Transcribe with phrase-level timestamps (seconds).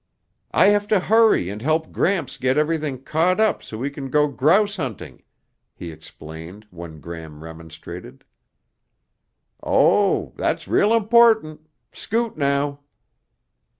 [0.51, 4.27] "I have to hurry and help Gramps get everything caught up so we can go
[4.27, 5.21] grouse hunting,"
[5.75, 8.23] he explained when Gram remonstrated.
[9.61, 10.33] "Oh.
[10.37, 11.67] That's real important.
[11.91, 12.79] Scoot, now."